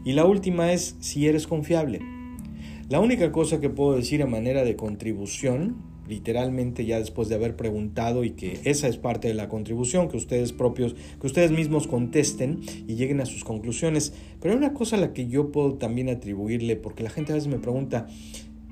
Y 0.07 0.15
la 0.15 0.25
última 0.25 0.73
es 0.73 0.97
si 1.01 1.27
eres 1.27 1.47
confiable. 1.47 2.01
La 2.89 3.01
única 3.01 3.31
cosa 3.31 3.61
que 3.61 3.69
puedo 3.69 3.95
decir 3.95 4.23
a 4.23 4.27
manera 4.27 4.65
de 4.65 4.75
contribución 4.75 5.96
literalmente 6.09 6.85
ya 6.85 6.99
después 6.99 7.29
de 7.29 7.35
haber 7.35 7.57
preguntado 7.57 8.25
y 8.25 8.31
que 8.31 8.61
esa 8.65 8.89
es 8.89 8.97
parte 8.97 9.29
de 9.29 9.35
la 9.35 9.49
contribución, 9.49 10.09
que 10.09 10.17
ustedes 10.17 10.53
propios, 10.53 10.95
que 11.21 11.27
ustedes 11.27 11.51
mismos 11.51 11.87
contesten 11.87 12.61
y 12.87 12.95
lleguen 12.95 13.21
a 13.21 13.27
sus 13.27 13.45
conclusiones. 13.45 14.13
Pero 14.41 14.53
hay 14.53 14.59
una 14.59 14.75
cosa 14.75 14.97
a 14.97 15.01
la 15.01 15.13
que 15.13 15.29
yo 15.29 15.53
puedo 15.53 15.75
también 15.75 16.09
atribuirle, 16.09 16.77
porque 16.77 17.03
la 17.03 17.11
gente 17.11 17.33
a 17.33 17.35
veces 17.35 17.49
me 17.49 17.59
pregunta, 17.59 18.07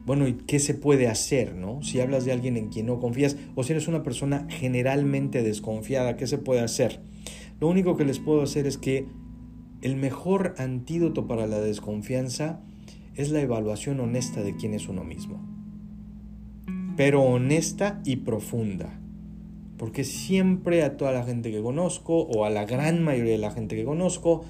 bueno, 0.06 0.28
¿y 0.28 0.34
qué 0.34 0.58
se 0.58 0.74
puede 0.74 1.08
hacer, 1.08 1.54
no? 1.54 1.82
Si 1.82 2.00
hablas 2.00 2.24
de 2.24 2.32
alguien 2.32 2.56
en 2.56 2.68
quien 2.68 2.86
no 2.86 3.00
confías 3.00 3.36
o 3.54 3.64
si 3.64 3.72
eres 3.72 3.88
una 3.88 4.02
persona 4.02 4.46
generalmente 4.50 5.42
desconfiada, 5.42 6.16
¿qué 6.16 6.26
se 6.26 6.38
puede 6.38 6.60
hacer? 6.60 7.00
Lo 7.60 7.68
único 7.68 7.96
que 7.96 8.04
les 8.04 8.18
puedo 8.18 8.42
hacer 8.42 8.66
es 8.66 8.76
que 8.76 9.06
el 9.80 9.96
mejor 9.96 10.54
antídoto 10.58 11.26
para 11.26 11.46
la 11.46 11.60
desconfianza 11.60 12.60
es 13.14 13.30
la 13.30 13.40
evaluación 13.40 14.00
honesta 14.00 14.42
de 14.42 14.56
quién 14.56 14.74
es 14.74 14.88
uno 14.88 15.04
mismo 15.04 15.53
pero 16.96 17.22
honesta 17.22 18.00
y 18.04 18.16
profunda. 18.16 19.00
Porque 19.76 20.04
siempre 20.04 20.82
a 20.82 20.96
toda 20.96 21.12
la 21.12 21.24
gente 21.24 21.50
que 21.50 21.60
conozco, 21.60 22.20
o 22.20 22.44
a 22.44 22.50
la 22.50 22.64
gran 22.64 23.02
mayoría 23.02 23.32
de 23.32 23.38
la 23.38 23.50
gente 23.50 23.76
que 23.76 23.84
conozco, 23.84 24.44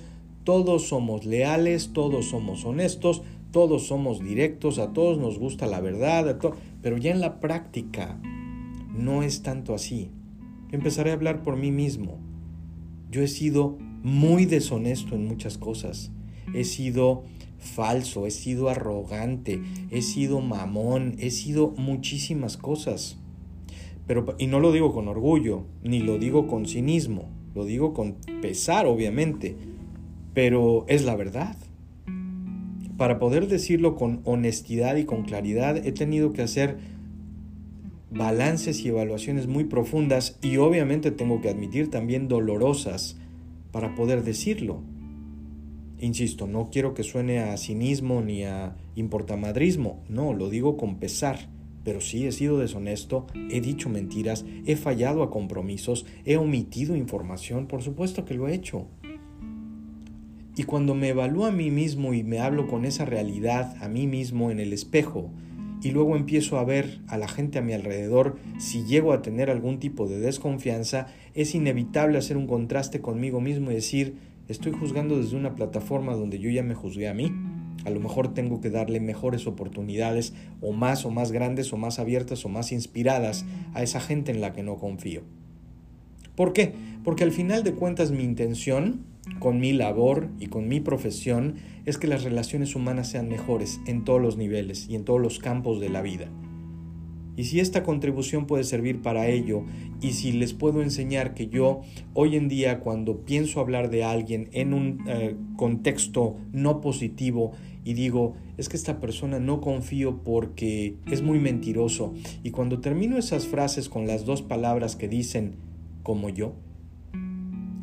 todos 0.44 0.88
somos 0.88 1.24
leales, 1.24 1.92
todos 1.92 2.26
somos 2.26 2.64
honestos, 2.64 3.22
todos 3.50 3.86
somos 3.86 4.22
directos, 4.22 4.78
a 4.78 4.92
todos 4.92 5.18
nos 5.18 5.38
gusta 5.38 5.66
la 5.66 5.80
verdad, 5.80 6.38
pero 6.82 6.98
ya 6.98 7.12
en 7.12 7.20
la 7.20 7.40
práctica 7.40 8.20
no 8.94 9.22
es 9.22 9.42
tanto 9.42 9.74
así. 9.74 10.10
Empezaré 10.70 11.10
a 11.10 11.14
hablar 11.14 11.42
por 11.42 11.56
mí 11.56 11.70
mismo. 11.70 12.18
Yo 13.10 13.22
he 13.22 13.28
sido 13.28 13.78
muy 14.02 14.44
deshonesto 14.44 15.14
en 15.14 15.26
muchas 15.26 15.56
cosas. 15.56 16.10
He 16.52 16.64
sido 16.64 17.24
falso, 17.64 18.26
he 18.26 18.30
sido 18.30 18.68
arrogante, 18.68 19.60
he 19.90 20.02
sido 20.02 20.40
mamón, 20.40 21.16
he 21.18 21.30
sido 21.30 21.74
muchísimas 21.76 22.56
cosas. 22.56 23.18
Pero, 24.06 24.36
y 24.38 24.46
no 24.46 24.60
lo 24.60 24.72
digo 24.72 24.92
con 24.92 25.08
orgullo, 25.08 25.64
ni 25.82 26.00
lo 26.00 26.18
digo 26.18 26.46
con 26.46 26.66
cinismo, 26.66 27.30
lo 27.54 27.64
digo 27.64 27.94
con 27.94 28.16
pesar, 28.42 28.86
obviamente, 28.86 29.56
pero 30.34 30.84
es 30.88 31.04
la 31.04 31.16
verdad. 31.16 31.56
Para 32.96 33.18
poder 33.18 33.48
decirlo 33.48 33.96
con 33.96 34.20
honestidad 34.24 34.96
y 34.96 35.04
con 35.04 35.22
claridad, 35.22 35.76
he 35.76 35.92
tenido 35.92 36.32
que 36.32 36.42
hacer 36.42 36.78
balances 38.10 38.84
y 38.84 38.88
evaluaciones 38.88 39.48
muy 39.48 39.64
profundas 39.64 40.38
y 40.42 40.58
obviamente 40.58 41.10
tengo 41.10 41.40
que 41.40 41.48
admitir 41.48 41.90
también 41.90 42.28
dolorosas 42.28 43.16
para 43.72 43.94
poder 43.96 44.22
decirlo. 44.22 44.82
Insisto, 46.00 46.46
no 46.46 46.70
quiero 46.70 46.94
que 46.94 47.02
suene 47.02 47.38
a 47.38 47.56
cinismo 47.56 48.20
ni 48.20 48.44
a 48.44 48.76
importamadrismo, 48.96 50.02
no, 50.08 50.32
lo 50.32 50.50
digo 50.50 50.76
con 50.76 50.98
pesar, 50.98 51.48
pero 51.84 52.00
sí 52.00 52.26
he 52.26 52.32
sido 52.32 52.58
deshonesto, 52.58 53.26
he 53.50 53.60
dicho 53.60 53.88
mentiras, 53.88 54.44
he 54.66 54.74
fallado 54.76 55.22
a 55.22 55.30
compromisos, 55.30 56.06
he 56.24 56.36
omitido 56.36 56.96
información, 56.96 57.66
por 57.66 57.82
supuesto 57.82 58.24
que 58.24 58.34
lo 58.34 58.48
he 58.48 58.54
hecho. 58.54 58.86
Y 60.56 60.62
cuando 60.64 60.94
me 60.94 61.08
evalúo 61.08 61.46
a 61.46 61.52
mí 61.52 61.70
mismo 61.70 62.14
y 62.14 62.22
me 62.22 62.38
hablo 62.38 62.66
con 62.68 62.84
esa 62.84 63.04
realidad 63.04 63.76
a 63.80 63.88
mí 63.88 64.06
mismo 64.06 64.50
en 64.50 64.60
el 64.60 64.72
espejo, 64.72 65.30
y 65.82 65.90
luego 65.90 66.16
empiezo 66.16 66.58
a 66.58 66.64
ver 66.64 67.00
a 67.08 67.18
la 67.18 67.28
gente 67.28 67.58
a 67.58 67.62
mi 67.62 67.74
alrededor, 67.74 68.38
si 68.58 68.84
llego 68.84 69.12
a 69.12 69.20
tener 69.20 69.50
algún 69.50 69.78
tipo 69.78 70.08
de 70.08 70.18
desconfianza, 70.18 71.08
es 71.34 71.54
inevitable 71.54 72.16
hacer 72.16 72.38
un 72.38 72.46
contraste 72.46 73.02
conmigo 73.02 73.40
mismo 73.40 73.70
y 73.70 73.74
decir, 73.74 74.16
Estoy 74.46 74.72
juzgando 74.72 75.16
desde 75.16 75.36
una 75.36 75.54
plataforma 75.54 76.14
donde 76.14 76.38
yo 76.38 76.50
ya 76.50 76.62
me 76.62 76.74
juzgué 76.74 77.08
a 77.08 77.14
mí. 77.14 77.32
A 77.86 77.90
lo 77.90 77.98
mejor 77.98 78.34
tengo 78.34 78.60
que 78.60 78.68
darle 78.68 79.00
mejores 79.00 79.46
oportunidades 79.46 80.34
o 80.60 80.72
más 80.72 81.06
o 81.06 81.10
más 81.10 81.32
grandes 81.32 81.72
o 81.72 81.78
más 81.78 81.98
abiertas 81.98 82.44
o 82.44 82.50
más 82.50 82.70
inspiradas 82.70 83.46
a 83.72 83.82
esa 83.82 84.00
gente 84.00 84.32
en 84.32 84.42
la 84.42 84.52
que 84.52 84.62
no 84.62 84.76
confío. 84.76 85.22
¿Por 86.36 86.52
qué? 86.52 86.74
Porque 87.04 87.24
al 87.24 87.32
final 87.32 87.62
de 87.62 87.72
cuentas 87.72 88.10
mi 88.10 88.22
intención 88.22 89.06
con 89.38 89.60
mi 89.60 89.72
labor 89.72 90.28
y 90.38 90.48
con 90.48 90.68
mi 90.68 90.80
profesión 90.80 91.54
es 91.86 91.96
que 91.96 92.06
las 92.06 92.22
relaciones 92.22 92.74
humanas 92.74 93.08
sean 93.08 93.30
mejores 93.30 93.80
en 93.86 94.04
todos 94.04 94.20
los 94.20 94.36
niveles 94.36 94.88
y 94.90 94.94
en 94.94 95.04
todos 95.04 95.20
los 95.20 95.38
campos 95.38 95.80
de 95.80 95.88
la 95.88 96.02
vida. 96.02 96.28
Y 97.36 97.44
si 97.44 97.60
esta 97.60 97.82
contribución 97.82 98.46
puede 98.46 98.64
servir 98.64 99.02
para 99.02 99.28
ello, 99.28 99.64
y 100.00 100.12
si 100.12 100.32
les 100.32 100.52
puedo 100.52 100.82
enseñar 100.82 101.34
que 101.34 101.48
yo 101.48 101.80
hoy 102.12 102.36
en 102.36 102.48
día 102.48 102.80
cuando 102.80 103.24
pienso 103.24 103.60
hablar 103.60 103.90
de 103.90 104.04
alguien 104.04 104.48
en 104.52 104.72
un 104.72 105.04
eh, 105.08 105.36
contexto 105.56 106.36
no 106.52 106.80
positivo 106.80 107.52
y 107.84 107.92
digo, 107.94 108.34
es 108.56 108.68
que 108.68 108.76
esta 108.76 108.98
persona 108.98 109.38
no 109.40 109.60
confío 109.60 110.22
porque 110.22 110.96
es 111.10 111.22
muy 111.22 111.38
mentiroso, 111.38 112.14
y 112.42 112.50
cuando 112.50 112.80
termino 112.80 113.18
esas 113.18 113.46
frases 113.46 113.90
con 113.90 114.06
las 114.06 114.24
dos 114.24 114.40
palabras 114.40 114.96
que 114.96 115.06
dicen, 115.06 115.56
como 116.02 116.30
yo, 116.30 116.54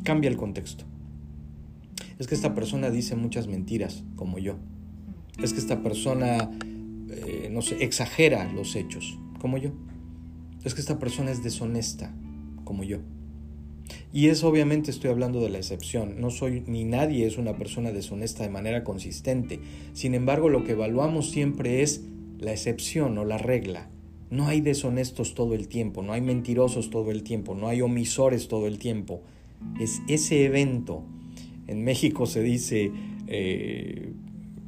cambia 0.03 0.29
el 0.29 0.37
contexto. 0.37 0.85
Es 2.17 2.27
que 2.27 2.35
esta 2.35 2.55
persona 2.55 2.89
dice 2.89 3.15
muchas 3.15 3.47
mentiras, 3.47 4.03
como 4.15 4.39
yo. 4.39 4.55
Es 5.41 5.53
que 5.53 5.59
esta 5.59 5.83
persona, 5.83 6.49
eh, 7.09 7.49
no 7.51 7.59
exagera 7.79 8.51
los 8.53 8.75
hechos, 8.75 9.19
como 9.41 9.57
yo. 9.57 9.71
Es 10.63 10.75
que 10.75 10.81
esta 10.81 10.99
persona 10.99 11.31
es 11.31 11.43
deshonesta, 11.43 12.13
como 12.63 12.83
yo. 12.83 12.99
Y 14.13 14.27
eso 14.27 14.47
obviamente 14.47 14.91
estoy 14.91 15.09
hablando 15.09 15.41
de 15.41 15.49
la 15.49 15.57
excepción. 15.57 16.21
No 16.21 16.29
soy 16.29 16.63
ni 16.67 16.83
nadie 16.83 17.25
es 17.25 17.37
una 17.37 17.57
persona 17.57 17.91
deshonesta 17.91 18.43
de 18.43 18.49
manera 18.49 18.83
consistente. 18.83 19.59
Sin 19.93 20.13
embargo, 20.13 20.47
lo 20.47 20.63
que 20.63 20.73
evaluamos 20.73 21.31
siempre 21.31 21.81
es 21.81 22.03
la 22.37 22.51
excepción 22.51 23.17
o 23.17 23.25
la 23.25 23.39
regla. 23.39 23.89
No 24.29 24.47
hay 24.47 24.61
deshonestos 24.61 25.33
todo 25.33 25.55
el 25.55 25.67
tiempo, 25.67 26.03
no 26.03 26.13
hay 26.13 26.21
mentirosos 26.21 26.89
todo 26.89 27.11
el 27.11 27.23
tiempo, 27.23 27.55
no 27.55 27.67
hay 27.67 27.81
omisores 27.81 28.47
todo 28.47 28.67
el 28.67 28.77
tiempo. 28.77 29.23
Es 29.79 30.01
ese 30.07 30.45
evento. 30.45 31.03
En 31.67 31.83
México 31.83 32.25
se 32.27 32.41
dice, 32.41 32.91
eh, 33.27 34.13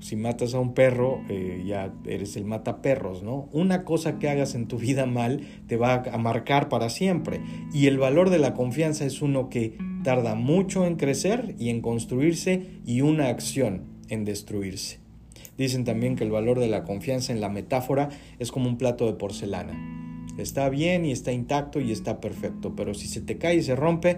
si 0.04 0.18
matas 0.18 0.54
a 0.54 0.60
un 0.60 0.74
perro, 0.74 1.22
eh, 1.30 1.64
ya 1.66 1.94
eres 2.06 2.36
el 2.36 2.44
mataperros, 2.44 3.24
¿no? 3.24 3.48
Una 3.54 3.86
cosa 3.86 4.20
que 4.20 4.28
hagas 4.28 4.54
en 4.54 4.68
tu 4.68 4.78
vida 4.78 5.06
mal 5.06 5.48
te 5.68 5.78
va 5.78 6.04
a 6.12 6.18
marcar 6.18 6.68
para 6.68 6.90
siempre. 6.90 7.40
Y 7.74 7.88
el 7.88 7.98
valor 7.98 8.30
de 8.30 8.38
la 8.38 8.54
confianza 8.54 9.06
es 9.06 9.22
uno 9.22 9.48
que 9.48 9.78
tarda 10.04 10.36
mucho 10.36 10.86
en 10.86 10.98
crecer 10.98 11.56
y 11.58 11.70
en 11.70 11.80
construirse 11.80 12.82
y 12.86 13.00
una 13.00 13.30
acción 13.30 13.84
en 14.10 14.26
destruirse. 14.26 15.00
Dicen 15.58 15.86
también 15.86 16.18
que 16.18 16.26
el 16.26 16.32
valor 16.32 16.60
de 16.60 16.68
la 16.68 16.84
confianza 16.84 17.32
en 17.32 17.40
la 17.40 17.48
metáfora 17.48 18.10
es 18.40 18.52
como 18.52 18.68
un 18.68 18.78
plato 18.78 19.06
de 19.06 19.14
porcelana. 19.14 19.74
Está 20.38 20.68
bien 20.68 21.06
y 21.06 21.14
está 21.14 21.32
intacto 21.32 21.80
y 21.80 21.94
está 21.94 22.20
perfecto, 22.20 22.76
pero 22.76 22.94
si 22.94 23.08
se 23.08 23.22
te 23.22 23.38
cae 23.38 23.56
y 23.56 23.64
se 23.64 23.78
rompe, 23.78 24.18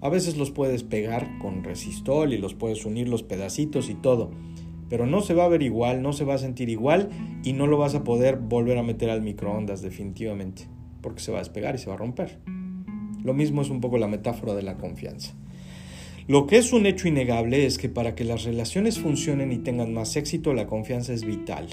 a 0.00 0.08
veces 0.08 0.38
los 0.38 0.50
puedes 0.50 0.82
pegar 0.82 1.38
con 1.40 1.62
resistol 1.62 2.32
y 2.32 2.38
los 2.38 2.54
puedes 2.54 2.86
unir 2.86 3.08
los 3.08 3.22
pedacitos 3.22 3.90
y 3.90 3.94
todo, 3.94 4.30
pero 4.88 5.06
no 5.06 5.20
se 5.20 5.34
va 5.34 5.44
a 5.44 5.48
ver 5.48 5.62
igual, 5.62 6.02
no 6.02 6.12
se 6.12 6.24
va 6.24 6.34
a 6.34 6.38
sentir 6.38 6.68
igual 6.68 7.08
y 7.44 7.52
no 7.52 7.66
lo 7.66 7.78
vas 7.78 7.94
a 7.94 8.04
poder 8.04 8.36
volver 8.36 8.78
a 8.78 8.82
meter 8.82 9.10
al 9.10 9.22
microondas 9.22 9.82
definitivamente, 9.82 10.68
porque 11.00 11.20
se 11.20 11.32
va 11.32 11.38
a 11.38 11.40
despegar 11.40 11.74
y 11.74 11.78
se 11.78 11.88
va 11.88 11.94
a 11.94 11.98
romper. 11.98 12.38
Lo 13.24 13.34
mismo 13.34 13.62
es 13.62 13.70
un 13.70 13.80
poco 13.80 13.98
la 13.98 14.08
metáfora 14.08 14.54
de 14.54 14.62
la 14.62 14.76
confianza. 14.76 15.34
Lo 16.28 16.46
que 16.46 16.58
es 16.58 16.72
un 16.72 16.86
hecho 16.86 17.06
innegable 17.06 17.66
es 17.66 17.78
que 17.78 17.88
para 17.88 18.16
que 18.16 18.24
las 18.24 18.42
relaciones 18.42 18.98
funcionen 18.98 19.52
y 19.52 19.58
tengan 19.58 19.94
más 19.94 20.16
éxito, 20.16 20.54
la 20.54 20.66
confianza 20.66 21.12
es 21.12 21.24
vital. 21.24 21.68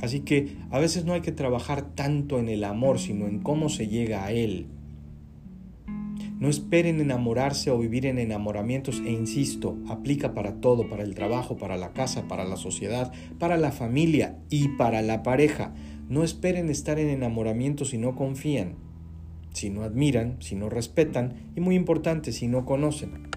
Así 0.00 0.20
que 0.20 0.56
a 0.70 0.78
veces 0.78 1.04
no 1.04 1.12
hay 1.12 1.20
que 1.20 1.32
trabajar 1.32 1.94
tanto 1.94 2.38
en 2.38 2.48
el 2.48 2.64
amor, 2.64 2.98
sino 3.00 3.26
en 3.26 3.40
cómo 3.40 3.68
se 3.68 3.88
llega 3.88 4.24
a 4.24 4.32
él. 4.32 4.66
No 6.38 6.48
esperen 6.48 7.00
enamorarse 7.00 7.70
o 7.70 7.78
vivir 7.78 8.06
en 8.06 8.18
enamoramientos 8.18 9.02
e 9.04 9.10
insisto, 9.10 9.76
aplica 9.88 10.34
para 10.34 10.60
todo, 10.60 10.88
para 10.88 11.02
el 11.02 11.14
trabajo, 11.14 11.56
para 11.56 11.76
la 11.76 11.92
casa, 11.92 12.28
para 12.28 12.44
la 12.44 12.56
sociedad, 12.56 13.12
para 13.38 13.56
la 13.56 13.72
familia 13.72 14.38
y 14.50 14.68
para 14.76 15.02
la 15.02 15.22
pareja. 15.22 15.74
No 16.08 16.24
esperen 16.24 16.70
estar 16.70 16.98
en 16.98 17.08
enamoramiento 17.08 17.84
si 17.84 17.98
no 17.98 18.14
confían, 18.14 18.76
si 19.52 19.70
no 19.70 19.82
admiran, 19.82 20.36
si 20.40 20.54
no 20.54 20.68
respetan 20.68 21.50
y 21.56 21.60
muy 21.60 21.74
importante, 21.74 22.32
si 22.32 22.46
no 22.46 22.64
conocen. 22.64 23.28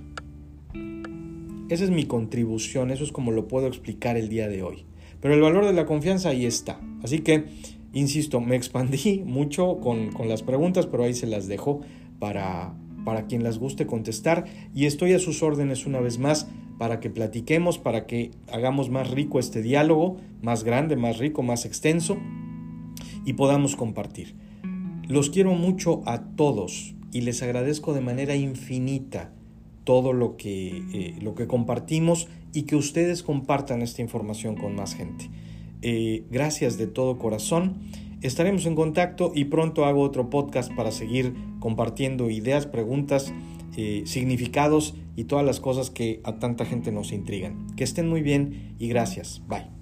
Esa 1.70 1.86
es 1.86 1.90
mi 1.90 2.04
contribución, 2.04 2.92
eso 2.92 3.04
es 3.04 3.12
como 3.12 3.32
lo 3.32 3.48
puedo 3.48 3.66
explicar 3.66 4.18
el 4.18 4.28
día 4.30 4.48
de 4.50 4.62
hoy. 4.62 4.86
Pero 5.22 5.34
el 5.34 5.42
valor 5.42 5.66
de 5.66 5.74
la 5.74 5.86
confianza 5.86 6.30
ahí 6.30 6.46
está. 6.46 6.82
Así 7.02 7.20
que, 7.20 7.46
insisto, 7.94 8.42
me 8.42 8.58
expandí 8.58 9.24
mucho 9.26 9.80
con, 9.80 10.10
las 10.28 10.44
preguntas, 10.44 10.86
pero 10.88 11.06
ahí 11.06 11.14
se 11.14 11.28
las 11.28 11.48
dejo 11.48 11.82
para, 12.20 12.74
para 13.06 13.28
quien 13.28 13.44
las 13.44 13.58
guste 13.60 13.86
contestar. 13.86 14.46
Y 14.74 14.86
estoy 14.86 15.14
a 15.14 15.20
sus 15.20 15.44
órdenes 15.44 15.86
una 15.86 16.00
vez 16.00 16.20
más 16.20 16.48
para 16.78 17.00
que 17.00 17.10
platiquemos, 17.10 17.78
para 17.78 18.08
que 18.08 18.32
hagamos 18.52 18.90
más 18.90 19.12
rico 19.12 19.40
este 19.40 19.62
diálogo, 19.62 20.18
más 20.42 20.64
grande, 20.64 20.96
más 20.96 21.18
rico, 21.18 21.44
más 21.44 21.66
extenso, 21.66 22.18
y 23.26 23.34
podamos 23.34 23.76
compartir. 23.76 24.36
Los 25.08 25.30
quiero 25.30 25.54
mucho 25.54 26.02
a 26.06 26.24
todos 26.36 26.96
y 27.12 27.22
les 27.22 27.44
agradezco 27.44 27.94
de 27.94 28.02
manera 28.02 28.36
infinita 28.36 29.32
todo 29.84 30.14
lo 30.14 30.38
que, 30.38 30.84
eh, 30.94 31.16
lo 31.22 31.36
que 31.36 31.48
compartimos 31.48 32.28
y 32.54 32.64
que 32.64 32.76
ustedes 32.76 33.24
compartan 33.24 33.82
esta 33.82 34.02
información 34.02 34.56
con 34.56 34.76
más 34.76 34.96
gente. 34.96 35.30
Eh, 35.82 36.24
gracias 36.30 36.78
de 36.78 36.88
todo 36.88 37.18
corazón. 37.18 37.76
Estaremos 38.22 38.66
en 38.68 38.76
contacto 38.76 39.32
y 39.34 39.46
pronto 39.46 39.86
hago 39.86 40.02
otro 40.02 40.30
podcast 40.30 40.72
para 40.74 40.92
seguir 40.92 41.34
compartiendo 41.60 42.30
ideas, 42.30 42.68
preguntas, 42.68 43.34
eh, 43.78 44.04
significados 44.06 44.96
y 45.16 45.24
todas 45.24 45.46
las 45.46 45.60
cosas 45.60 45.90
que 45.90 46.22
a 46.24 46.38
tanta 46.38 46.66
gente 46.66 46.92
nos 46.92 47.12
intrigan. 47.12 47.68
Que 47.76 47.84
estén 47.84 48.08
muy 48.08 48.22
bien 48.22 48.76
y 48.78 48.88
gracias. 48.90 49.42
Bye. 49.48 49.81